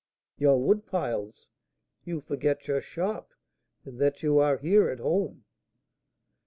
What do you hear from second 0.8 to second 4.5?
piles! You forget your shop, and that you